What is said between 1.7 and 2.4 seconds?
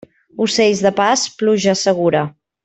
segura.